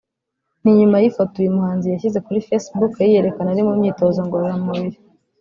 ni 0.61 0.71
nyuma 0.79 0.97
y’ifoto 0.99 1.33
uyu 1.37 1.55
muhanzi 1.57 1.85
yashyize 1.87 2.19
kuri 2.25 2.45
Facebook 2.47 2.93
yiyerekana 2.99 3.49
ari 3.53 3.61
mu 3.67 3.73
myitozo 3.79 4.19
ngororamubiri 4.25 4.97